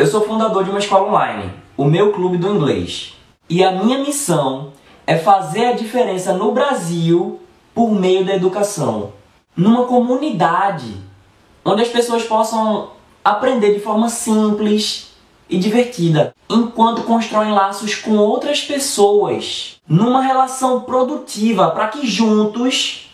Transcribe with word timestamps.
Eu 0.00 0.06
sou 0.06 0.22
fundador 0.22 0.64
de 0.64 0.70
uma 0.70 0.78
escola 0.78 1.08
online, 1.08 1.52
o 1.76 1.84
meu 1.84 2.10
clube 2.10 2.38
do 2.38 2.48
inglês. 2.48 3.12
E 3.50 3.62
a 3.62 3.70
minha 3.70 3.98
missão 3.98 4.72
é 5.06 5.18
fazer 5.18 5.66
a 5.66 5.72
diferença 5.74 6.32
no 6.32 6.52
Brasil 6.52 7.38
por 7.74 7.92
meio 7.92 8.24
da 8.24 8.34
educação. 8.34 9.12
Numa 9.54 9.84
comunidade 9.84 10.96
onde 11.62 11.82
as 11.82 11.88
pessoas 11.88 12.22
possam 12.22 12.92
aprender 13.22 13.74
de 13.74 13.80
forma 13.80 14.08
simples 14.08 15.10
e 15.50 15.58
divertida, 15.58 16.34
enquanto 16.48 17.02
constroem 17.02 17.52
laços 17.52 17.94
com 17.94 18.16
outras 18.16 18.62
pessoas, 18.62 19.82
numa 19.86 20.22
relação 20.22 20.80
produtiva 20.80 21.72
para 21.72 21.88
que 21.88 22.06
juntos 22.06 23.10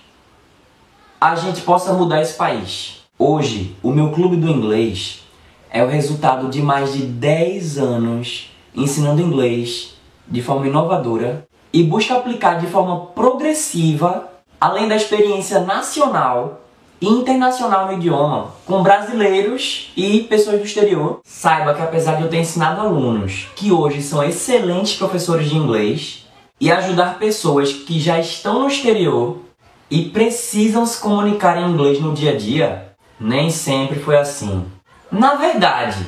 a 1.20 1.34
gente 1.34 1.62
possa 1.62 1.92
mudar 1.94 2.22
esse 2.22 2.34
país. 2.34 3.00
Hoje, 3.18 3.74
o 3.82 3.90
meu 3.90 4.12
clube 4.12 4.36
do 4.36 4.48
inglês 4.48 5.25
é 5.70 5.82
o 5.84 5.88
resultado 5.88 6.48
de 6.48 6.62
mais 6.62 6.92
de 6.92 7.02
10 7.02 7.78
anos 7.78 8.50
ensinando 8.74 9.22
inglês 9.22 9.94
de 10.28 10.42
forma 10.42 10.66
inovadora 10.66 11.46
e 11.72 11.82
busca 11.82 12.16
aplicar 12.16 12.58
de 12.60 12.66
forma 12.66 13.06
progressiva, 13.06 14.28
além 14.60 14.88
da 14.88 14.96
experiência 14.96 15.60
nacional 15.60 16.62
e 17.00 17.06
internacional 17.06 17.86
no 17.86 17.92
idioma, 17.94 18.52
com 18.64 18.82
brasileiros 18.82 19.92
e 19.96 20.20
pessoas 20.20 20.58
do 20.58 20.64
exterior. 20.64 21.20
Saiba 21.24 21.74
que 21.74 21.82
apesar 21.82 22.16
de 22.16 22.22
eu 22.22 22.30
ter 22.30 22.38
ensinado 22.38 22.80
alunos 22.80 23.48
que 23.54 23.70
hoje 23.70 24.02
são 24.02 24.22
excelentes 24.22 24.96
professores 24.96 25.48
de 25.48 25.56
inglês 25.56 26.26
e 26.60 26.72
ajudar 26.72 27.18
pessoas 27.18 27.72
que 27.72 28.00
já 28.00 28.18
estão 28.18 28.60
no 28.60 28.68
exterior 28.68 29.38
e 29.90 30.06
precisam 30.06 30.86
se 30.86 31.00
comunicar 31.00 31.58
em 31.58 31.70
inglês 31.70 32.00
no 32.00 32.14
dia 32.14 32.32
a 32.32 32.36
dia, 32.36 32.92
nem 33.20 33.50
sempre 33.50 33.98
foi 33.98 34.16
assim. 34.16 34.64
Na 35.10 35.34
verdade, 35.34 36.06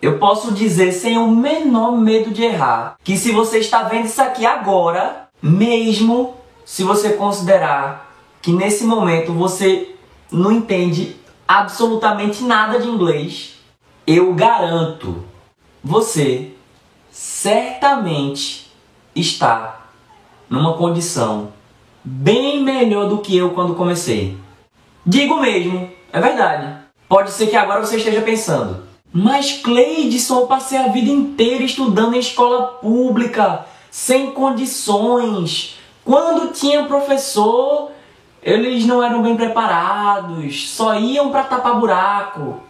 eu 0.00 0.18
posso 0.18 0.52
dizer 0.52 0.92
sem 0.92 1.18
o 1.18 1.28
menor 1.28 1.92
medo 1.92 2.30
de 2.30 2.42
errar 2.42 2.96
que 3.02 3.16
se 3.16 3.32
você 3.32 3.58
está 3.58 3.82
vendo 3.82 4.06
isso 4.06 4.22
aqui 4.22 4.46
agora, 4.46 5.28
mesmo 5.42 6.34
se 6.64 6.82
você 6.84 7.14
considerar 7.14 8.12
que 8.40 8.52
nesse 8.52 8.84
momento 8.84 9.32
você 9.32 9.94
não 10.30 10.52
entende 10.52 11.16
absolutamente 11.46 12.42
nada 12.42 12.78
de 12.78 12.88
inglês, 12.88 13.54
eu 14.06 14.34
garanto, 14.34 15.24
você 15.82 16.52
certamente 17.10 18.70
está 19.14 19.86
numa 20.48 20.74
condição 20.74 21.52
bem 22.04 22.62
melhor 22.62 23.08
do 23.08 23.18
que 23.18 23.36
eu 23.36 23.50
quando 23.50 23.74
comecei. 23.74 24.38
Digo 25.04 25.40
mesmo, 25.40 25.90
é 26.12 26.20
verdade. 26.20 26.85
Pode 27.08 27.30
ser 27.30 27.46
que 27.46 27.56
agora 27.56 27.84
você 27.84 27.96
esteja 27.98 28.20
pensando, 28.20 28.82
mas 29.12 29.52
Cleidson, 29.62 30.40
eu 30.40 30.46
passei 30.46 30.76
a 30.76 30.88
vida 30.88 31.10
inteira 31.10 31.62
estudando 31.62 32.14
em 32.14 32.18
escola 32.18 32.66
pública, 32.66 33.64
sem 33.90 34.32
condições. 34.32 35.78
Quando 36.04 36.52
tinha 36.52 36.84
professor, 36.84 37.92
eles 38.42 38.84
não 38.84 39.02
eram 39.02 39.22
bem 39.22 39.36
preparados, 39.36 40.68
só 40.68 40.98
iam 40.98 41.30
para 41.30 41.44
tapar 41.44 41.78
buraco. 41.78 42.60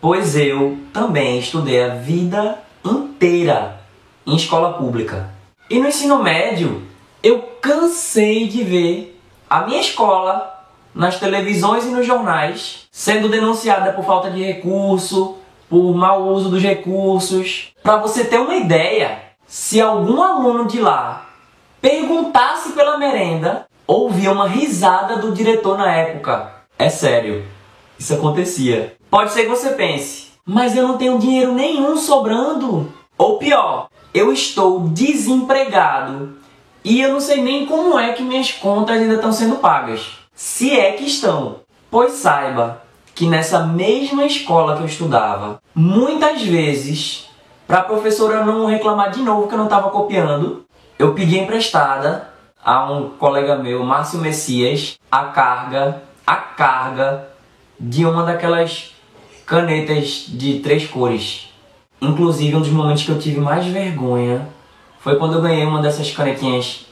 Pois 0.00 0.36
eu 0.36 0.78
também 0.92 1.38
estudei 1.38 1.82
a 1.82 1.96
vida 1.96 2.58
inteira 2.84 3.80
em 4.26 4.36
escola 4.36 4.72
pública. 4.74 5.30
E 5.68 5.78
no 5.78 5.88
ensino 5.88 6.22
médio, 6.22 6.82
eu 7.22 7.42
cansei 7.60 8.46
de 8.46 8.62
ver 8.62 9.20
a 9.48 9.66
minha 9.66 9.80
escola 9.80 10.59
nas 10.94 11.18
televisões 11.18 11.84
e 11.84 11.90
nos 11.90 12.06
jornais, 12.06 12.88
sendo 12.90 13.28
denunciada 13.28 13.92
por 13.92 14.04
falta 14.04 14.30
de 14.30 14.42
recurso, 14.42 15.36
por 15.68 15.94
mau 15.94 16.28
uso 16.28 16.50
dos 16.50 16.62
recursos. 16.62 17.72
Para 17.82 17.96
você 17.96 18.24
ter 18.24 18.38
uma 18.38 18.56
ideia, 18.56 19.22
se 19.46 19.80
algum 19.80 20.22
aluno 20.22 20.66
de 20.66 20.80
lá 20.80 21.28
perguntasse 21.80 22.72
pela 22.72 22.98
merenda, 22.98 23.66
ouvia 23.86 24.32
uma 24.32 24.48
risada 24.48 25.16
do 25.16 25.32
diretor 25.32 25.78
na 25.78 25.90
época. 25.90 26.52
É 26.78 26.88
sério, 26.88 27.44
isso 27.98 28.14
acontecia. 28.14 28.96
Pode 29.10 29.32
ser 29.32 29.44
que 29.44 29.48
você 29.48 29.70
pense, 29.70 30.32
mas 30.44 30.76
eu 30.76 30.86
não 30.86 30.98
tenho 30.98 31.18
dinheiro 31.18 31.52
nenhum 31.52 31.96
sobrando. 31.96 32.92
Ou 33.16 33.38
pior, 33.38 33.88
eu 34.12 34.32
estou 34.32 34.88
desempregado 34.88 36.36
e 36.82 37.00
eu 37.00 37.12
não 37.12 37.20
sei 37.20 37.42
nem 37.42 37.66
como 37.66 37.98
é 37.98 38.12
que 38.12 38.22
minhas 38.22 38.50
contas 38.52 38.96
ainda 38.96 39.14
estão 39.14 39.32
sendo 39.32 39.56
pagas 39.56 40.19
se 40.40 40.72
é 40.72 40.92
que 40.92 41.04
estão. 41.04 41.56
Pois 41.90 42.12
saiba 42.12 42.82
que 43.14 43.26
nessa 43.26 43.60
mesma 43.60 44.24
escola 44.24 44.74
que 44.74 44.82
eu 44.82 44.86
estudava, 44.86 45.60
muitas 45.74 46.40
vezes, 46.40 47.28
para 47.66 47.80
a 47.80 47.84
professora 47.84 48.42
não 48.42 48.64
reclamar 48.64 49.10
de 49.10 49.20
novo 49.20 49.46
que 49.46 49.52
eu 49.52 49.58
não 49.58 49.66
estava 49.66 49.90
copiando, 49.90 50.64
eu 50.98 51.12
pedi 51.12 51.38
emprestada 51.38 52.30
a 52.64 52.90
um 52.90 53.10
colega 53.10 53.56
meu, 53.56 53.84
Márcio 53.84 54.18
Messias, 54.18 54.98
a 55.12 55.24
carga, 55.24 56.02
a 56.26 56.36
carga 56.36 57.28
de 57.78 58.06
uma 58.06 58.22
daquelas 58.22 58.94
canetas 59.44 60.24
de 60.26 60.60
três 60.60 60.86
cores. 60.86 61.50
Inclusive, 62.00 62.56
um 62.56 62.60
dos 62.60 62.70
momentos 62.70 63.02
que 63.02 63.10
eu 63.10 63.18
tive 63.18 63.40
mais 63.40 63.66
vergonha 63.66 64.48
foi 65.00 65.16
quando 65.16 65.34
eu 65.34 65.42
ganhei 65.42 65.66
uma 65.66 65.82
dessas 65.82 66.10
canetinhas 66.10 66.86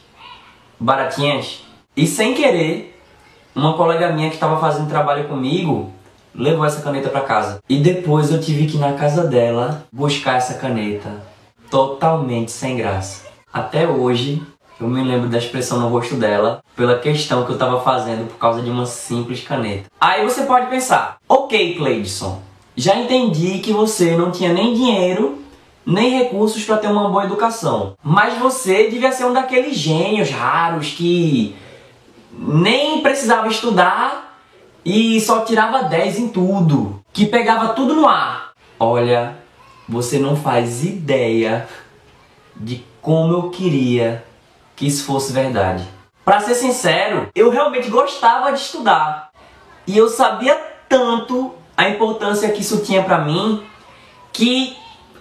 baratinhas 0.78 1.62
e 1.97 2.06
sem 2.06 2.34
querer 2.34 2.97
uma 3.59 3.73
colega 3.73 4.13
minha 4.13 4.29
que 4.29 4.37
estava 4.37 4.61
fazendo 4.61 4.89
trabalho 4.89 5.27
comigo 5.27 5.91
levou 6.33 6.65
essa 6.65 6.81
caneta 6.81 7.09
para 7.09 7.23
casa. 7.23 7.59
E 7.69 7.79
depois 7.79 8.31
eu 8.31 8.41
tive 8.41 8.67
que 8.67 8.77
ir 8.77 8.81
na 8.81 8.93
casa 8.93 9.27
dela 9.27 9.85
buscar 9.93 10.37
essa 10.37 10.55
caneta. 10.55 11.11
Totalmente 11.69 12.53
sem 12.53 12.77
graça. 12.77 13.27
Até 13.53 13.89
hoje 13.89 14.41
eu 14.81 14.87
me 14.87 15.03
lembro 15.03 15.29
da 15.29 15.39
expressão 15.39 15.81
no 15.81 15.89
rosto 15.89 16.15
dela 16.15 16.63
pela 16.77 17.01
questão 17.01 17.45
que 17.45 17.51
eu 17.51 17.55
estava 17.55 17.81
fazendo 17.81 18.29
por 18.29 18.39
causa 18.39 18.63
de 18.63 18.71
uma 18.71 18.87
simples 18.87 19.43
caneta. 19.43 19.91
Aí 20.01 20.25
você 20.25 20.43
pode 20.43 20.67
pensar, 20.67 21.17
ok 21.29 21.75
Cleidson, 21.75 22.41
já 22.77 22.95
entendi 22.95 23.59
que 23.59 23.73
você 23.73 24.17
não 24.17 24.31
tinha 24.31 24.53
nem 24.53 24.73
dinheiro 24.73 25.43
nem 25.85 26.19
recursos 26.19 26.63
para 26.65 26.77
ter 26.77 26.87
uma 26.87 27.09
boa 27.09 27.25
educação. 27.25 27.95
Mas 28.05 28.39
você 28.39 28.89
devia 28.89 29.11
ser 29.11 29.25
um 29.25 29.33
daqueles 29.33 29.77
gênios 29.77 30.31
raros 30.31 30.91
que 30.91 31.57
nem 32.31 33.03
precisava 33.03 33.49
estudar 33.49 34.39
e 34.84 35.21
só 35.21 35.41
tirava 35.41 35.84
10 35.84 36.19
em 36.19 36.28
tudo, 36.28 37.03
que 37.12 37.27
pegava 37.27 37.75
tudo 37.75 37.94
no 37.94 38.06
ar. 38.06 38.53
Olha, 38.78 39.37
você 39.89 40.19
não 40.19 40.37
faz 40.37 40.84
ideia 40.84 41.69
de 42.55 42.84
como 43.00 43.33
eu 43.33 43.50
queria 43.50 44.25
que 44.77 44.87
isso 44.87 45.05
fosse 45.05 45.33
verdade. 45.33 45.84
Para 46.25 46.41
ser 46.41 46.55
sincero, 46.55 47.28
eu 47.34 47.50
realmente 47.50 47.89
gostava 47.89 48.53
de 48.53 48.60
estudar 48.60 49.31
e 49.87 49.97
eu 49.97 50.09
sabia 50.09 50.55
tanto 50.89 51.55
a 51.77 51.89
importância 51.89 52.50
que 52.50 52.60
isso 52.60 52.83
tinha 52.84 53.03
para 53.03 53.19
mim 53.19 53.62
que 54.33 54.77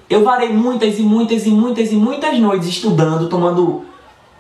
eu 0.09 0.23
varei 0.23 0.49
muitas 0.49 0.99
e 0.99 1.01
muitas 1.01 1.45
e 1.45 1.49
muitas 1.49 1.91
e 1.91 1.95
muitas 1.95 2.37
noites 2.39 2.67
estudando, 2.67 3.29
tomando 3.29 3.85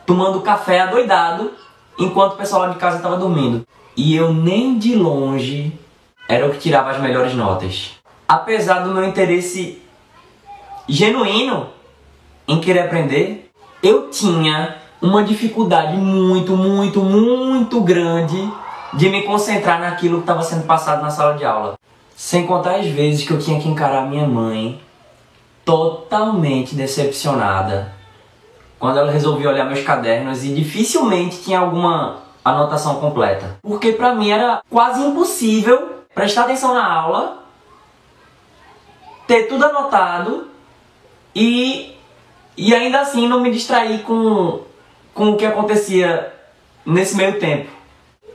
tomando 0.05 0.41
café 0.41 0.81
adoidado 0.81 1.51
enquanto 1.97 2.33
o 2.33 2.37
pessoal 2.37 2.63
lá 2.63 2.69
de 2.69 2.79
casa 2.79 2.97
estava 2.97 3.17
dormindo. 3.17 3.65
E 3.95 4.15
eu 4.15 4.33
nem 4.33 4.77
de 4.77 4.95
longe 4.95 5.73
era 6.29 6.45
o 6.45 6.51
que 6.51 6.59
tirava 6.59 6.91
as 6.91 7.01
melhores 7.01 7.33
notas. 7.33 7.91
Apesar 8.27 8.79
do 8.79 8.93
meu 8.93 9.05
interesse 9.05 9.81
genuíno 10.87 11.67
em 12.47 12.59
querer 12.59 12.81
aprender, 12.81 13.49
eu 13.81 14.09
tinha 14.09 14.77
uma 15.01 15.23
dificuldade 15.23 15.95
muito, 15.97 16.55
muito, 16.55 17.01
muito 17.01 17.81
grande 17.81 18.51
de 18.93 19.09
me 19.09 19.23
concentrar 19.23 19.79
naquilo 19.79 20.17
que 20.17 20.23
estava 20.23 20.43
sendo 20.43 20.65
passado 20.65 21.01
na 21.01 21.09
sala 21.09 21.35
de 21.35 21.45
aula. 21.45 21.75
Sem 22.15 22.45
contar 22.47 22.75
as 22.75 22.87
vezes 22.87 23.25
que 23.25 23.31
eu 23.31 23.39
tinha 23.39 23.59
que 23.59 23.67
encarar 23.67 24.07
minha 24.07 24.27
mãe 24.27 24.79
totalmente 25.63 26.75
decepcionada 26.75 27.96
quando 28.79 28.99
ela 28.99 29.11
resolvia 29.11 29.49
olhar 29.49 29.65
meus 29.65 29.83
cadernos 29.83 30.43
e 30.43 30.53
dificilmente 30.53 31.41
tinha 31.41 31.59
alguma 31.59 32.17
anotação 32.43 32.95
completa. 32.95 33.57
Porque 33.61 33.91
para 33.91 34.13
mim 34.13 34.29
era 34.29 34.61
quase 34.69 35.01
impossível 35.01 35.97
prestar 36.13 36.43
atenção 36.43 36.73
na 36.73 36.85
aula, 36.85 37.43
ter 39.27 39.43
tudo 39.43 39.65
anotado 39.65 40.47
e, 41.35 41.95
e 42.55 42.73
ainda 42.73 43.01
assim 43.01 43.27
não 43.27 43.41
me 43.41 43.51
distrair 43.51 43.99
com, 44.03 44.61
com 45.13 45.31
o 45.31 45.37
que 45.37 45.45
acontecia 45.45 46.33
nesse 46.85 47.15
meio 47.15 47.39
tempo. 47.39 47.69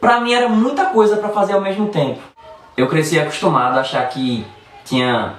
Para 0.01 0.21
mim 0.21 0.35
era 0.35 0.49
muita 0.49 0.87
coisa 0.87 1.17
para 1.17 1.29
fazer 1.31 1.55
ao 1.55 1.61
mesmo 1.61 1.89
tempo. 1.89 2.21
Eu 2.77 2.89
cresci 2.89 3.19
acostumado 3.19 3.79
a 3.79 3.81
achar 3.81 4.09
que 4.09 4.45
tinha 4.85 5.35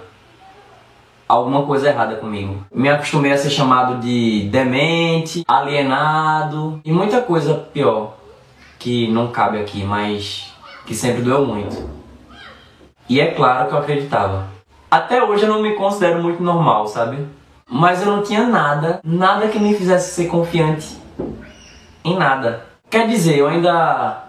alguma 1.28 1.64
coisa 1.64 1.90
errada 1.90 2.16
comigo. 2.16 2.66
Me 2.74 2.90
acostumei 2.90 3.31
a 3.31 3.38
ser 3.38 3.50
chamado 3.50 4.00
de 4.00 4.48
demente, 4.52 5.44
alienado 5.48 6.81
e 6.84 6.92
muita 6.92 7.22
coisa 7.22 7.54
pior 7.54 8.14
que 8.80 9.08
não 9.12 9.28
cabe 9.28 9.60
aqui, 9.60 9.84
mas 9.84 10.54
que 10.86 10.94
sempre 10.94 11.22
doeu 11.22 11.46
muito. 11.46 11.90
E 13.08 13.20
é 13.20 13.31
claro 13.31 13.68
que 13.68 13.75
eu 13.75 13.80
acreditava. 13.80 14.48
Até 14.90 15.24
hoje 15.24 15.44
eu 15.44 15.50
não 15.50 15.62
me 15.62 15.74
considero 15.75 16.22
muito 16.22 16.44
normal, 16.44 16.88
sabe? 16.88 17.26
Mas 17.69 18.02
eu 18.02 18.08
não 18.08 18.22
tinha 18.22 18.46
nada, 18.46 19.00
nada 19.04 19.48
que 19.48 19.60
me 19.60 19.74
fizesse 19.74 20.14
ser 20.14 20.28
confiante 20.28 20.98
em 22.04 22.18
nada. 22.18 22.66
Quer 22.90 23.08
dizer, 23.08 23.38
eu 23.38 23.48
ainda 23.48 24.26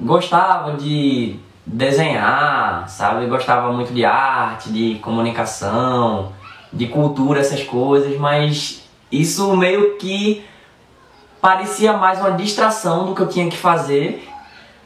gostava 0.00 0.72
de 0.74 1.38
desenhar, 1.66 2.88
sabe? 2.88 3.26
Gostava 3.26 3.72
muito 3.72 3.92
de 3.92 4.04
arte, 4.04 4.70
de 4.70 4.94
comunicação, 5.00 6.32
de 6.72 6.86
cultura, 6.86 7.40
essas 7.40 7.64
coisas, 7.64 8.16
mas 8.18 8.88
isso 9.10 9.56
meio 9.56 9.96
que 9.96 10.44
parecia 11.40 11.92
mais 11.92 12.20
uma 12.20 12.32
distração 12.32 13.06
do 13.06 13.14
que 13.14 13.22
eu 13.22 13.28
tinha 13.28 13.48
que 13.50 13.56
fazer 13.56 14.28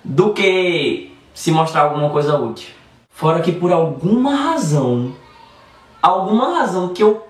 do 0.02 0.32
que 0.32 1.14
se 1.34 1.50
mostrar 1.50 1.82
alguma 1.82 2.10
coisa 2.10 2.38
útil. 2.38 2.70
Fora 3.10 3.40
que 3.40 3.52
por 3.52 3.70
alguma 3.70 4.34
razão, 4.34 5.14
alguma 6.00 6.58
razão 6.58 6.88
que 6.88 7.02
eu 7.02 7.26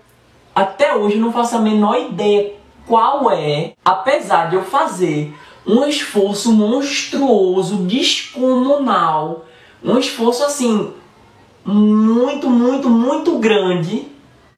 até 0.55 0.95
hoje 0.95 1.19
não 1.19 1.33
faço 1.33 1.57
a 1.57 1.61
menor 1.61 1.99
ideia 1.99 2.55
qual 2.87 3.31
é, 3.31 3.73
apesar 3.85 4.51
de 4.51 4.57
eu 4.57 4.63
fazer 4.63 5.35
um 5.67 5.85
esforço 5.87 6.53
monstruoso, 6.53 7.77
descomunal, 7.85 9.47
um 9.83 9.99
esforço 9.99 10.45
assim 10.45 10.93
muito, 11.65 12.49
muito, 12.49 12.89
muito 12.89 13.39
grande 13.39 14.07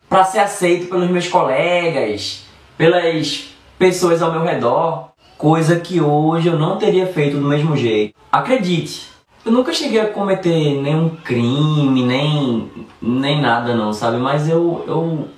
para 0.08 0.24
ser 0.24 0.40
aceito 0.40 0.88
pelos 0.88 1.10
meus 1.10 1.28
colegas, 1.28 2.44
pelas 2.76 3.48
pessoas 3.78 4.22
ao 4.22 4.30
meu 4.30 4.42
redor, 4.42 5.10
coisa 5.36 5.80
que 5.80 6.00
hoje 6.00 6.48
eu 6.48 6.58
não 6.58 6.78
teria 6.78 7.06
feito 7.06 7.38
do 7.38 7.48
mesmo 7.48 7.76
jeito. 7.76 8.14
Acredite, 8.30 9.08
eu 9.44 9.50
nunca 9.50 9.72
cheguei 9.72 10.00
a 10.00 10.08
cometer 10.08 10.80
nenhum 10.80 11.08
crime, 11.08 12.04
nem 12.04 12.70
nem 13.00 13.40
nada 13.40 13.74
não, 13.74 13.92
sabe? 13.92 14.18
Mas 14.18 14.48
eu 14.48 14.84
eu 14.86 15.28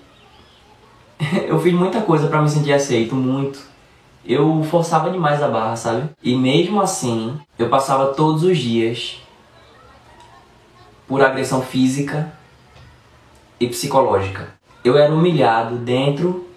eu 1.48 1.58
fiz 1.60 1.72
muita 1.72 2.00
coisa 2.02 2.26
para 2.28 2.42
me 2.42 2.50
sentir 2.50 2.72
aceito, 2.72 3.14
muito. 3.14 3.73
Eu 4.26 4.62
forçava 4.64 5.10
demais 5.10 5.42
a 5.42 5.48
barra, 5.48 5.76
sabe? 5.76 6.08
E 6.22 6.34
mesmo 6.34 6.80
assim, 6.80 7.38
eu 7.58 7.68
passava 7.68 8.14
todos 8.14 8.42
os 8.42 8.56
dias 8.56 9.20
por 11.06 11.22
agressão 11.22 11.60
física 11.60 12.32
e 13.60 13.66
psicológica. 13.68 14.54
Eu 14.82 14.96
era 14.96 15.12
humilhado 15.12 15.76
dentro 15.76 16.48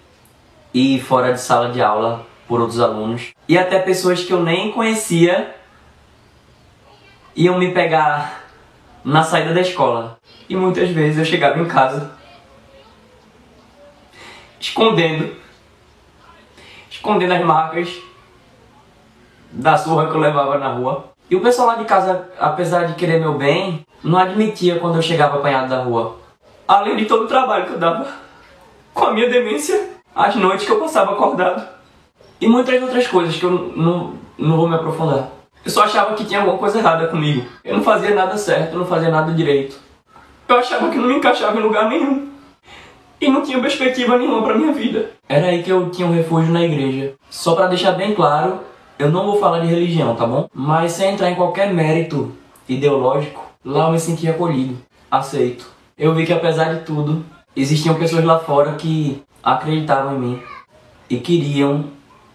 e 0.73 0.99
fora 0.99 1.33
de 1.33 1.41
sala 1.41 1.69
de 1.71 1.81
aula 1.81 2.25
por 2.47 2.61
outros 2.61 2.79
alunos 2.79 3.33
e 3.47 3.57
até 3.57 3.79
pessoas 3.79 4.23
que 4.23 4.31
eu 4.31 4.41
nem 4.41 4.71
conhecia 4.71 5.55
iam 7.35 7.57
me 7.57 7.73
pegar 7.73 8.45
na 9.03 9.23
saída 9.23 9.53
da 9.53 9.61
escola. 9.61 10.17
E 10.49 10.55
muitas 10.55 10.89
vezes 10.89 11.17
eu 11.17 11.25
chegava 11.25 11.59
em 11.59 11.67
casa 11.67 12.11
escondendo 14.59 15.35
escondendo 17.07 17.33
as 17.33 17.41
marcas 17.41 18.01
da 19.49 19.77
surra 19.77 20.07
que 20.07 20.15
eu 20.15 20.19
levava 20.19 20.57
na 20.57 20.67
rua. 20.67 21.05
E 21.29 21.35
o 21.37 21.41
pessoal 21.41 21.69
lá 21.69 21.75
de 21.75 21.85
casa, 21.85 22.29
apesar 22.37 22.83
de 22.85 22.95
querer 22.95 23.19
meu 23.19 23.33
bem, 23.33 23.85
não 24.03 24.19
admitia 24.19 24.77
quando 24.77 24.97
eu 24.97 25.01
chegava 25.01 25.37
apanhado 25.37 25.69
da 25.69 25.81
rua. 25.81 26.17
Além 26.67 26.97
de 26.97 27.05
todo 27.05 27.23
o 27.23 27.27
trabalho 27.27 27.65
que 27.65 27.73
eu 27.73 27.79
dava 27.79 28.05
com 28.93 29.05
a 29.05 29.13
minha 29.13 29.29
demência, 29.29 29.89
as 30.13 30.35
noites 30.35 30.65
que 30.65 30.71
eu 30.71 30.79
passava 30.79 31.13
acordado. 31.13 31.65
E 32.41 32.47
muitas 32.47 32.81
outras 32.81 33.07
coisas 33.07 33.37
que 33.37 33.45
eu 33.45 33.51
não, 33.51 34.13
não 34.37 34.57
vou 34.57 34.67
me 34.67 34.75
aprofundar. 34.75 35.29
Eu 35.63 35.71
só 35.71 35.83
achava 35.83 36.13
que 36.13 36.25
tinha 36.25 36.41
alguma 36.41 36.57
coisa 36.57 36.77
errada 36.77 37.07
comigo. 37.07 37.47
Eu 37.63 37.77
não 37.77 37.83
fazia 37.83 38.13
nada 38.13 38.37
certo, 38.37 38.77
não 38.77 38.85
fazia 38.85 39.09
nada 39.09 39.31
direito. 39.31 39.77
Eu 40.47 40.57
achava 40.57 40.89
que 40.89 40.97
não 40.97 41.07
me 41.07 41.15
encaixava 41.15 41.57
em 41.57 41.63
lugar 41.63 41.89
nenhum. 41.89 42.29
E 43.19 43.27
não 43.29 43.41
tinha 43.41 43.59
perspectiva 43.59 44.17
nenhuma 44.17 44.43
para 44.43 44.57
minha 44.57 44.71
vida. 44.71 45.11
Era 45.27 45.47
aí 45.47 45.63
que 45.63 45.71
eu 45.71 45.89
tinha 45.89 46.07
um 46.07 46.13
refúgio 46.13 46.53
na 46.53 46.63
igreja. 46.63 47.15
Só 47.29 47.55
para 47.55 47.67
deixar 47.67 47.93
bem 47.93 48.13
claro, 48.13 48.59
eu 48.99 49.09
não 49.11 49.25
vou 49.25 49.39
falar 49.39 49.59
de 49.59 49.67
religião, 49.67 50.15
tá 50.15 50.25
bom? 50.25 50.47
Mas 50.53 50.91
sem 50.93 51.13
entrar 51.13 51.31
em 51.31 51.35
qualquer 51.35 51.73
mérito 51.73 52.31
ideológico, 52.69 53.43
lá 53.65 53.85
eu 53.85 53.91
me 53.91 53.99
senti 53.99 54.27
acolhido, 54.27 54.77
aceito. 55.09 55.65
Eu 55.97 56.13
vi 56.13 56.25
que 56.25 56.33
apesar 56.33 56.75
de 56.75 56.85
tudo, 56.85 57.25
existiam 57.55 57.95
pessoas 57.95 58.23
lá 58.23 58.37
fora 58.37 58.73
que 58.73 59.23
acreditavam 59.43 60.15
em 60.15 60.19
mim 60.19 60.41
e 61.09 61.17
queriam 61.17 61.85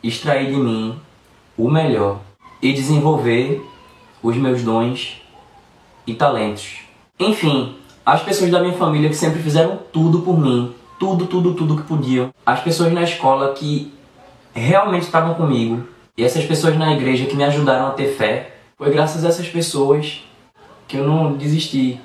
extrair 0.02 0.50
de 0.50 0.56
mim 0.56 0.98
o 1.56 1.70
melhor 1.70 2.18
e 2.60 2.72
desenvolver 2.72 3.64
os 4.22 4.36
meus 4.36 4.62
dons 4.62 5.22
e 6.06 6.14
talentos. 6.14 6.78
Enfim, 7.18 7.76
as 8.04 8.22
pessoas 8.22 8.50
da 8.50 8.60
minha 8.60 8.74
família 8.74 9.08
que 9.08 9.16
sempre 9.16 9.40
fizeram 9.40 9.78
tudo 9.92 10.20
por 10.20 10.38
mim, 10.38 10.74
tudo, 10.98 11.26
tudo, 11.26 11.54
tudo 11.54 11.76
que 11.76 11.82
podiam. 11.82 12.32
As 12.44 12.60
pessoas 12.60 12.92
na 12.92 13.02
escola 13.02 13.52
que 13.52 13.92
realmente 14.52 15.04
estavam 15.04 15.34
comigo 15.34 15.86
e 16.16 16.24
essas 16.24 16.44
pessoas 16.44 16.76
na 16.76 16.92
igreja 16.92 17.26
que 17.26 17.36
me 17.36 17.44
ajudaram 17.44 17.86
a 17.86 17.90
ter 17.90 18.08
fé. 18.08 18.56
Foi 18.76 18.90
graças 18.90 19.24
a 19.24 19.28
essas 19.28 19.48
pessoas 19.48 20.24
que 20.88 20.96
eu 20.96 21.06
não 21.06 21.32
desisti 21.32 22.00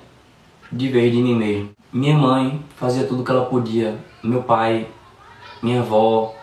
de 0.72 0.88
ver 0.88 1.12
de 1.12 1.18
mim 1.18 1.36
mesmo. 1.36 1.70
Minha 1.92 2.16
mãe 2.16 2.62
fazia 2.76 3.06
tudo 3.06 3.24
que 3.24 3.32
ela 3.32 3.46
podia, 3.46 3.98
meu 4.24 4.44
pai, 4.44 4.88
minha 5.62 5.80
avó, 5.80 6.36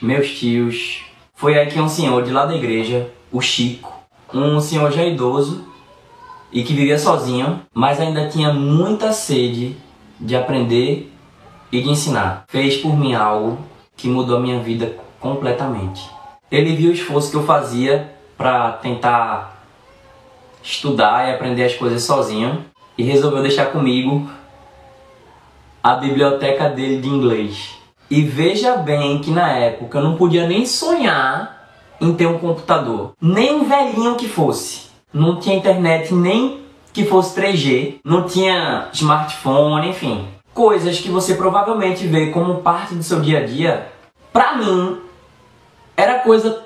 meus 0.00 0.30
tios. 0.30 1.04
Foi 1.34 1.58
aí 1.58 1.66
que 1.66 1.80
um 1.80 1.88
senhor 1.88 2.22
de 2.22 2.30
lá 2.30 2.46
da 2.46 2.56
igreja, 2.56 3.10
o 3.30 3.40
Chico, 3.40 3.92
um 4.32 4.60
senhor 4.60 4.90
já 4.92 5.04
idoso 5.04 5.69
e 6.52 6.62
que 6.62 6.74
vivia 6.74 6.98
sozinho, 6.98 7.60
mas 7.72 8.00
ainda 8.00 8.28
tinha 8.28 8.52
muita 8.52 9.12
sede 9.12 9.76
de 10.18 10.36
aprender 10.36 11.12
e 11.70 11.80
de 11.80 11.88
ensinar. 11.88 12.44
Fez 12.48 12.76
por 12.76 12.96
mim 12.96 13.14
algo 13.14 13.58
que 13.96 14.08
mudou 14.08 14.36
a 14.36 14.40
minha 14.40 14.60
vida 14.60 14.96
completamente. 15.20 16.08
Ele 16.50 16.74
viu 16.74 16.90
o 16.90 16.94
esforço 16.94 17.30
que 17.30 17.36
eu 17.36 17.44
fazia 17.44 18.12
para 18.36 18.72
tentar 18.72 19.64
estudar 20.62 21.28
e 21.28 21.34
aprender 21.34 21.64
as 21.64 21.74
coisas 21.74 22.02
sozinho 22.02 22.64
e 22.98 23.02
resolveu 23.02 23.42
deixar 23.42 23.66
comigo 23.66 24.28
a 25.82 25.94
biblioteca 25.94 26.68
dele 26.68 27.00
de 27.00 27.08
inglês. 27.08 27.76
E 28.10 28.22
veja 28.22 28.76
bem 28.76 29.20
que 29.20 29.30
na 29.30 29.52
época 29.52 29.98
eu 29.98 30.02
não 30.02 30.16
podia 30.16 30.46
nem 30.46 30.66
sonhar 30.66 31.70
em 32.00 32.12
ter 32.14 32.26
um 32.26 32.38
computador, 32.38 33.12
nem 33.20 33.54
um 33.54 33.64
velhinho 33.64 34.16
que 34.16 34.28
fosse. 34.28 34.89
Não 35.12 35.40
tinha 35.40 35.56
internet 35.56 36.14
nem 36.14 36.60
que 36.92 37.04
fosse 37.04 37.40
3G, 37.40 38.00
não 38.04 38.26
tinha 38.26 38.88
smartphone, 38.92 39.90
enfim. 39.90 40.26
Coisas 40.52 40.98
que 40.98 41.08
você 41.08 41.34
provavelmente 41.34 42.06
vê 42.06 42.30
como 42.30 42.62
parte 42.62 42.94
do 42.94 43.02
seu 43.02 43.20
dia 43.20 43.38
a 43.38 43.46
dia, 43.46 43.92
pra 44.32 44.56
mim, 44.56 45.00
era 45.96 46.20
coisa 46.20 46.64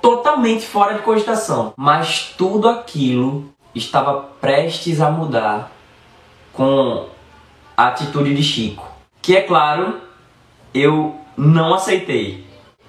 totalmente 0.00 0.66
fora 0.66 0.94
de 0.94 1.02
cogitação. 1.02 1.72
Mas 1.76 2.34
tudo 2.36 2.68
aquilo 2.68 3.50
estava 3.74 4.14
prestes 4.40 5.00
a 5.00 5.10
mudar 5.10 5.70
com 6.52 7.06
a 7.76 7.88
atitude 7.88 8.34
de 8.34 8.42
Chico. 8.42 8.86
Que 9.20 9.36
é 9.36 9.42
claro, 9.42 10.00
eu 10.72 11.16
não 11.36 11.74
aceitei. 11.74 12.46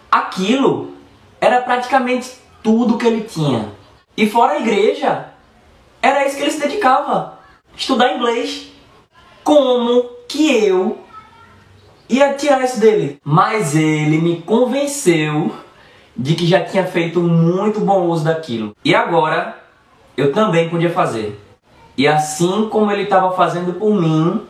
Aquilo 0.10 0.93
era 1.41 1.62
praticamente 1.62 2.31
tudo 2.63 2.98
que 2.98 3.05
ele 3.05 3.22
tinha. 3.22 3.76
E 4.17 4.27
fora 4.27 4.53
a 4.53 4.59
igreja, 4.59 5.27
era 6.01 6.25
isso 6.25 6.36
que 6.36 6.41
ele 6.41 6.51
se 6.51 6.59
dedicava. 6.59 7.38
Estudar 7.75 8.15
inglês. 8.15 8.71
Como 9.43 10.09
que 10.27 10.65
eu 10.65 10.97
ia 12.09 12.33
tirar 12.33 12.63
isso 12.63 12.79
dele? 12.79 13.19
Mas 13.24 13.75
ele 13.75 14.17
me 14.17 14.41
convenceu 14.41 15.53
de 16.15 16.33
que 16.33 16.47
já 16.47 16.63
tinha 16.63 16.83
feito 16.83 17.21
muito 17.21 17.79
bom 17.79 18.07
uso 18.07 18.24
daquilo. 18.24 18.75
E 18.83 18.95
agora 18.95 19.55
eu 20.17 20.33
também 20.33 20.67
podia 20.67 20.89
fazer. 20.89 21.39
E 21.95 22.07
assim 22.07 22.67
como 22.69 22.91
ele 22.91 23.03
estava 23.03 23.36
fazendo 23.36 23.74
por 23.74 23.93
mim, 23.93 24.41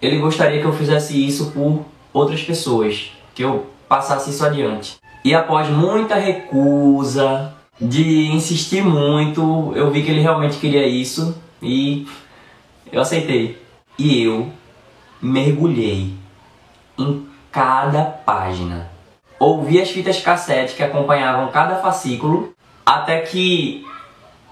ele 0.00 0.18
gostaria 0.18 0.60
que 0.60 0.66
eu 0.66 0.72
fizesse 0.72 1.26
isso 1.26 1.50
por 1.50 1.84
outras 2.12 2.42
pessoas, 2.42 3.10
que 3.34 3.42
eu 3.42 3.66
passasse 3.88 4.30
isso 4.30 4.46
adiante. 4.46 4.98
E 5.24 5.34
após 5.34 5.68
muita 5.68 6.14
recusa, 6.14 7.52
de 7.80 8.26
insistir 8.32 8.82
muito, 8.82 9.72
eu 9.74 9.90
vi 9.90 10.02
que 10.02 10.10
ele 10.10 10.20
realmente 10.20 10.58
queria 10.58 10.86
isso 10.86 11.40
e 11.62 12.06
eu 12.90 13.00
aceitei. 13.00 13.60
E 13.98 14.22
eu 14.22 14.50
mergulhei 15.20 16.14
em 16.98 17.26
cada 17.50 18.04
página. 18.04 18.90
Ouvi 19.38 19.80
as 19.80 19.90
fitas 19.90 20.20
cassete 20.20 20.74
que 20.74 20.82
acompanhavam 20.82 21.48
cada 21.48 21.76
fascículo 21.76 22.54
até 22.84 23.20
que 23.20 23.84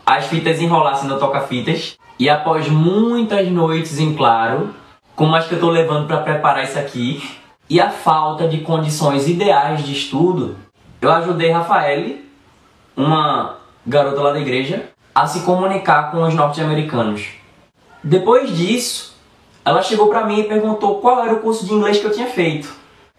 as 0.04 0.26
fitas 0.26 0.61
enrolassem 0.61 1.09
no 1.09 1.19
toca-fitas. 1.19 1.97
E 2.19 2.28
após 2.28 2.69
muitas 2.69 3.49
noites 3.49 3.99
em 3.99 4.14
claro, 4.14 4.75
como 5.16 5.35
as 5.35 5.47
que 5.47 5.54
eu 5.54 5.57
estou 5.57 5.71
levando 5.71 6.07
para 6.07 6.19
preparar 6.19 6.64
isso 6.64 6.78
aqui, 6.78 7.23
e 7.69 7.81
a 7.81 7.90
falta 7.90 8.47
de 8.47 8.59
condições 8.59 9.26
ideais 9.26 9.85
de 9.85 9.93
estudo, 9.93 10.57
eu 11.00 11.11
ajudei 11.11 11.50
Rafael, 11.50 12.24
uma 12.97 13.57
garota 13.87 14.21
lá 14.21 14.33
da 14.33 14.41
igreja, 14.41 14.91
a 15.15 15.27
se 15.27 15.41
comunicar 15.41 16.11
com 16.11 16.23
os 16.23 16.35
norte-americanos. 16.35 17.29
Depois 18.03 18.55
disso, 18.57 19.15
ela 19.65 19.83
chegou 19.83 20.09
pra 20.09 20.27
mim 20.27 20.41
e 20.41 20.45
perguntou 20.45 21.01
qual 21.01 21.25
era 21.25 21.35
o 21.35 21.41
curso 21.41 21.65
de 21.65 21.73
inglês 21.73 21.99
que 21.99 22.05
eu 22.05 22.13
tinha 22.13 22.27
feito. 22.27 22.73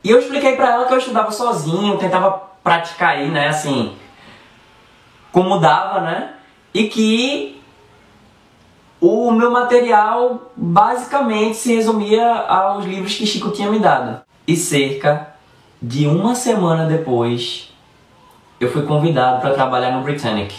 E 0.03 0.09
eu 0.09 0.19
expliquei 0.19 0.55
pra 0.55 0.71
ela 0.71 0.85
que 0.85 0.93
eu 0.93 0.97
estudava 0.97 1.31
sozinho, 1.31 1.97
tentava 1.97 2.31
praticar 2.63 3.15
aí, 3.15 3.29
né, 3.29 3.47
assim, 3.47 3.95
como 5.31 5.59
dava, 5.59 6.01
né? 6.01 6.33
E 6.73 6.87
que 6.87 7.61
o 8.99 9.31
meu 9.31 9.51
material 9.51 10.51
basicamente 10.55 11.57
se 11.57 11.75
resumia 11.75 12.25
aos 12.25 12.85
livros 12.85 13.15
que 13.15 13.25
Chico 13.25 13.51
tinha 13.51 13.69
me 13.69 13.79
dado. 13.79 14.21
E 14.47 14.55
cerca 14.55 15.35
de 15.81 16.07
uma 16.07 16.35
semana 16.35 16.85
depois, 16.85 17.73
eu 18.59 18.71
fui 18.71 18.83
convidado 18.83 19.41
para 19.41 19.53
trabalhar 19.53 19.91
no 19.91 20.01
Britannic, 20.01 20.55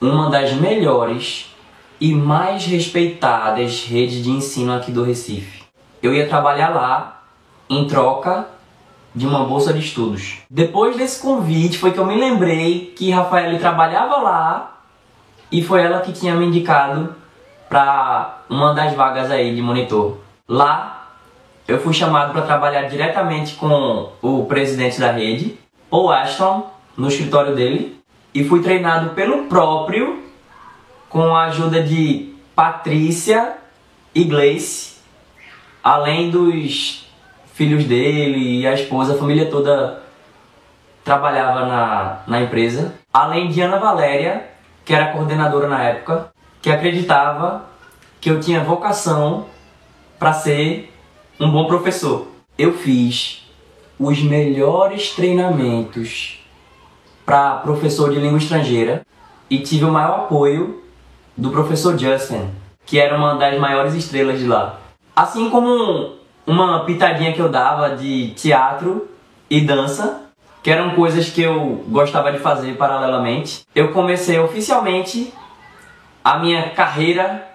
uma 0.00 0.30
das 0.30 0.52
melhores 0.54 1.54
e 2.00 2.14
mais 2.14 2.64
respeitadas 2.64 3.84
redes 3.84 4.22
de 4.22 4.30
ensino 4.30 4.74
aqui 4.74 4.90
do 4.90 5.04
Recife. 5.04 5.64
Eu 6.02 6.14
ia 6.14 6.28
trabalhar 6.28 6.70
lá 6.70 7.22
em 7.68 7.86
troca 7.86 8.46
de 9.14 9.26
uma 9.26 9.44
bolsa 9.44 9.72
de 9.72 9.80
estudos. 9.80 10.38
Depois 10.50 10.96
desse 10.96 11.20
convite 11.20 11.78
foi 11.78 11.92
que 11.92 11.98
eu 11.98 12.06
me 12.06 12.18
lembrei 12.18 12.92
que 12.96 13.10
Rafael 13.10 13.58
trabalhava 13.58 14.16
lá 14.16 14.80
e 15.52 15.62
foi 15.62 15.82
ela 15.82 16.00
que 16.00 16.12
tinha 16.12 16.34
me 16.34 16.46
indicado 16.46 17.14
para 17.68 18.38
uma 18.48 18.74
das 18.74 18.94
vagas 18.94 19.30
aí 19.30 19.54
de 19.54 19.62
monitor. 19.62 20.18
Lá 20.48 21.08
eu 21.66 21.80
fui 21.80 21.94
chamado 21.94 22.32
para 22.32 22.42
trabalhar 22.42 22.82
diretamente 22.88 23.54
com 23.54 24.10
o 24.20 24.44
presidente 24.46 25.00
da 25.00 25.12
rede, 25.12 25.58
Paul 25.88 26.10
Ashton, 26.10 26.73
no 26.96 27.08
escritório 27.08 27.54
dele, 27.54 28.00
e 28.32 28.44
fui 28.44 28.62
treinado 28.62 29.10
pelo 29.10 29.44
próprio 29.44 30.24
com 31.08 31.34
a 31.34 31.44
ajuda 31.44 31.82
de 31.82 32.34
Patrícia 32.54 33.54
e 34.14 34.24
Gleice, 34.24 34.96
além 35.82 36.30
dos 36.30 37.08
filhos 37.52 37.84
dele 37.84 38.60
e 38.60 38.66
a 38.66 38.74
esposa, 38.74 39.14
a 39.14 39.18
família 39.18 39.46
toda 39.46 40.02
trabalhava 41.04 41.66
na, 41.66 42.22
na 42.26 42.42
empresa, 42.42 42.94
além 43.12 43.48
de 43.48 43.60
Ana 43.60 43.78
Valéria, 43.78 44.48
que 44.84 44.92
era 44.92 45.12
coordenadora 45.12 45.68
na 45.68 45.82
época, 45.82 46.32
que 46.60 46.70
acreditava 46.70 47.66
que 48.20 48.30
eu 48.30 48.40
tinha 48.40 48.64
vocação 48.64 49.46
para 50.18 50.32
ser 50.32 50.92
um 51.38 51.50
bom 51.50 51.66
professor. 51.66 52.26
Eu 52.56 52.72
fiz 52.72 53.46
os 53.98 54.22
melhores 54.22 55.10
treinamentos 55.10 56.43
para 57.24 57.56
professor 57.56 58.10
de 58.10 58.18
língua 58.18 58.38
estrangeira 58.38 59.02
e 59.48 59.58
tive 59.58 59.84
o 59.84 59.92
maior 59.92 60.20
apoio 60.20 60.82
do 61.36 61.50
professor 61.50 61.98
Justin, 61.98 62.50
que 62.86 62.98
era 62.98 63.16
uma 63.16 63.34
das 63.34 63.58
maiores 63.58 63.94
estrelas 63.94 64.38
de 64.38 64.46
lá. 64.46 64.78
Assim 65.14 65.50
como 65.50 66.16
uma 66.46 66.84
pitadinha 66.84 67.32
que 67.32 67.40
eu 67.40 67.48
dava 67.48 67.96
de 67.96 68.30
teatro 68.30 69.08
e 69.48 69.60
dança, 69.60 70.22
que 70.62 70.70
eram 70.70 70.94
coisas 70.94 71.30
que 71.30 71.42
eu 71.42 71.84
gostava 71.88 72.32
de 72.32 72.38
fazer 72.38 72.76
paralelamente, 72.76 73.62
eu 73.74 73.92
comecei 73.92 74.38
oficialmente 74.38 75.32
a 76.22 76.38
minha 76.38 76.70
carreira 76.70 77.46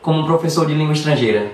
como 0.00 0.26
professor 0.26 0.66
de 0.66 0.74
língua 0.74 0.92
estrangeira. 0.92 1.52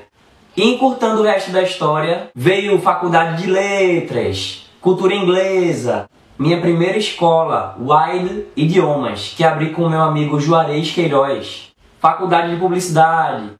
E 0.56 0.74
encurtando 0.74 1.20
o 1.20 1.24
resto 1.24 1.50
da 1.52 1.62
história, 1.62 2.30
veio 2.34 2.80
faculdade 2.80 3.42
de 3.42 3.50
letras, 3.50 4.66
cultura 4.80 5.14
inglesa, 5.14 6.08
minha 6.38 6.60
primeira 6.60 6.96
escola, 6.96 7.76
Wild 7.80 8.46
Idiomas, 8.56 9.34
que 9.36 9.42
abri 9.42 9.70
com 9.70 9.88
meu 9.88 10.00
amigo 10.00 10.38
Juarez 10.38 10.92
Queiroz. 10.92 11.72
Faculdade 11.98 12.54
de 12.54 12.60
Publicidade, 12.60 13.50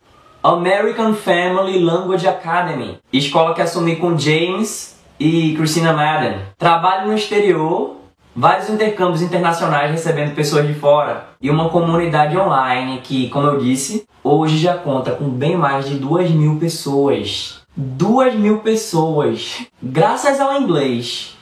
American 0.41 1.13
Family 1.13 1.81
Language 1.81 2.29
Academy, 2.29 2.99
escola 3.13 3.53
que 3.53 3.61
assumi 3.61 3.97
com 3.97 4.17
James 4.17 4.97
e 5.19 5.57
Christina 5.57 5.93
Madden. 5.93 6.37
Trabalho 6.57 7.09
no 7.09 7.15
exterior, 7.15 7.97
vários 8.35 8.71
intercâmbios 8.71 9.23
internacionais 9.23 9.91
recebendo 9.91 10.37
pessoas 10.37 10.65
de 10.65 10.75
fora 10.75 11.31
e 11.43 11.51
uma 11.51 11.71
comunidade 11.71 12.39
online 12.39 13.01
que, 13.03 13.29
como 13.31 13.49
eu 13.49 13.59
disse, 13.59 14.07
hoje 14.23 14.57
já 14.57 14.75
conta 14.75 15.11
com 15.11 15.29
bem 15.29 15.57
mais 15.57 15.89
de 15.89 15.97
duas 15.97 16.31
mil 16.31 16.61
pessoas. 16.61 17.61
Duas 17.77 18.37
mil 18.37 18.61
pessoas! 18.61 19.67
Graças 19.83 20.41
ao 20.41 20.61
inglês, 20.61 21.37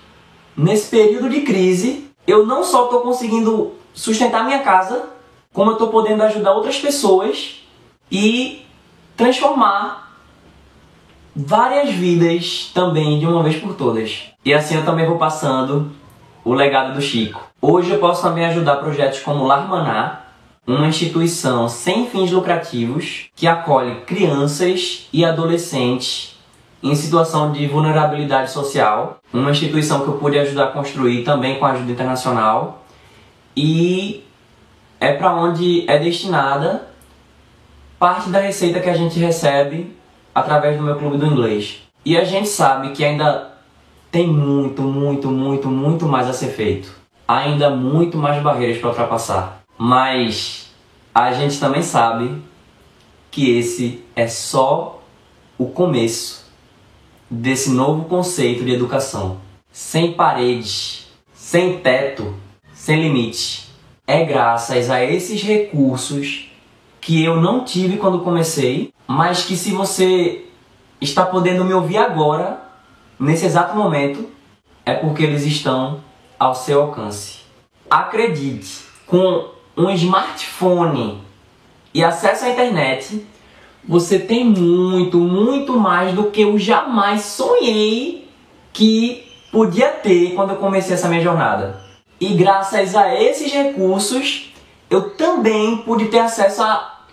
nesse 0.57 0.89
período 0.89 1.29
de 1.29 1.43
crise, 1.43 2.11
eu 2.27 2.47
não 2.47 2.65
só 2.65 2.85
estou 2.85 3.01
conseguindo 3.01 3.73
sustentar 3.93 4.45
minha 4.45 4.61
casa, 4.61 5.11
como 5.53 5.71
eu 5.71 5.75
estou 5.75 5.89
podendo 5.89 6.23
ajudar 6.23 6.53
outras 6.53 6.79
pessoas 6.79 7.63
e 8.11 8.65
transformar 9.17 10.13
várias 11.35 11.91
vidas 11.91 12.71
também 12.75 13.19
de 13.19 13.27
uma 13.27 13.43
vez 13.43 13.57
por 13.57 13.75
todas. 13.75 14.25
E 14.45 14.55
assim 14.55 14.77
eu 14.77 14.85
também 14.85 15.07
vou 15.07 15.19
passando 15.19 15.93
o 16.45 16.55
legado 16.55 16.95
do 16.95 17.03
Chico. 17.03 17.43
Hoje 17.61 17.91
eu 17.91 17.99
posso 17.99 18.23
também 18.23 18.45
ajudar 18.47 18.77
projetos 18.77 19.21
como 19.21 19.47
Lar 19.47 19.69
Maná, 19.69 20.23
uma 20.67 20.89
instituição 20.89 21.69
sem 21.69 22.07
fins 22.07 22.31
lucrativos 22.31 23.27
que 23.35 23.47
acolhe 23.47 24.01
crianças 24.03 25.09
e 25.13 25.25
adolescentes 25.25 26.36
em 26.83 26.95
situação 26.95 27.53
de 27.53 27.67
vulnerabilidade 27.67 28.51
social, 28.51 29.19
uma 29.33 29.51
instituição 29.51 30.01
que 30.01 30.09
eu 30.09 30.15
pude 30.15 30.39
ajudar 30.39 30.65
a 30.65 30.73
construir 30.73 31.25
também 31.25 31.59
com 31.59 31.67
a 31.67 31.73
ajuda 31.73 31.91
internacional 31.91 32.85
e 33.57 34.25
é 35.01 35.13
para 35.13 35.35
onde 35.35 35.89
é 35.89 35.99
destinada 35.99 36.89
parte 37.99 38.29
da 38.29 38.41
receita 38.41 38.81
que 38.81 38.91
a 38.91 38.97
gente 38.97 39.19
recebe 39.19 39.97
através 40.35 40.77
do 40.77 40.83
meu 40.83 40.97
clube 40.97 41.17
do 41.17 41.27
inglês. 41.27 41.81
E 42.05 42.17
a 42.17 42.25
gente 42.25 42.49
sabe 42.49 42.91
que 42.91 43.05
ainda 43.05 43.53
tem 44.11 44.27
muito, 44.27 44.83
muito, 44.83 45.29
muito, 45.29 45.69
muito 45.69 46.07
mais 46.07 46.29
a 46.29 46.33
ser 46.33 46.49
feito. 46.49 46.95
Ainda 47.27 47.71
muito 47.71 48.17
mais 48.17 48.41
barreiras 48.43 48.79
para 48.79 48.91
ultrapassar. 48.91 49.63
Mas 49.77 50.71
a 51.15 51.33
gente 51.33 51.59
também 51.59 51.83
sabe 51.83 52.41
que 53.31 53.59
esse 53.59 54.05
é 54.15 54.29
só 54.29 55.03
o 55.59 55.67
começo 55.67 56.46
desse 57.31 57.71
novo 57.71 58.05
conceito 58.05 58.65
de 58.65 58.73
educação. 58.73 59.39
Sem 59.71 60.13
paredes, 60.13 61.09
sem 61.35 61.79
teto, 61.79 62.35
sem 62.73 63.03
limite. 63.03 63.69
É 64.07 64.25
graças 64.25 64.91
a 64.91 65.05
esses 65.05 65.43
recursos 65.43 66.51
que 67.01 67.25
eu 67.25 67.41
não 67.41 67.65
tive 67.65 67.97
quando 67.97 68.21
comecei, 68.21 68.93
mas 69.07 69.45
que 69.45 69.57
se 69.57 69.73
você 69.73 70.45
está 71.01 71.25
podendo 71.25 71.65
me 71.65 71.73
ouvir 71.73 71.99
agora, 71.99 72.61
nesse 73.19 73.47
exato 73.47 73.77
momento, 73.77 74.29
é 74.85 74.95
porque 74.95 75.23
eles 75.23 75.45
estão 75.45 76.01
ao 76.39 76.55
seu 76.55 76.83
alcance. 76.83 77.41
Acredite, 77.91 78.85
com 79.07 79.51
um 79.77 79.91
smartphone 79.91 81.23
e 81.93 82.03
acesso 82.03 82.45
à 82.45 82.51
internet, 82.51 83.25
você 83.89 84.19
tem 84.19 84.45
muito, 84.45 85.19
muito 85.19 85.79
mais 85.79 86.15
do 86.15 86.25
que 86.31 86.43
eu 86.43 86.59
jamais 86.59 87.23
sonhei 87.23 88.29
que 88.73 89.27
podia 89.53 89.89
ter 89.89 90.35
quando 90.35 90.51
eu 90.51 90.57
comecei 90.57 90.95
essa 90.95 91.09
minha 91.09 91.23
jornada. 91.23 91.81
E 92.21 92.35
graças 92.35 92.97
a 92.97 93.15
esses 93.15 93.53
recursos, 93.53 94.53
eu 94.91 95.11
também 95.11 95.79
pude 95.79 96.07
ter 96.07 96.19
acesso 96.19 96.63
a 96.63 97.05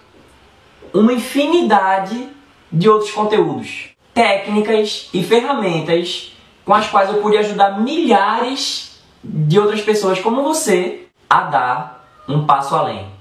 uma 0.94 1.14
infinidade 1.14 2.30
de 2.72 2.90
outros 2.90 3.12
conteúdos, 3.12 3.90
técnicas 4.14 5.10
e 5.14 5.24
ferramentas 5.24 6.34
com 6.66 6.74
as 6.74 6.88
quais 6.88 7.10
eu 7.10 7.22
pude 7.22 7.38
ajudar 7.38 7.82
milhares 7.82 9.02
de 9.24 9.60
outras 9.60 9.82
pessoas 9.82 10.20
como 10.20 10.44
você 10.44 11.08
a 11.30 11.42
dar 11.42 12.08
um 12.28 12.46
passo 12.46 12.76
além. 12.76 13.13